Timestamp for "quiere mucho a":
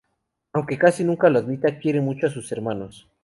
1.77-2.31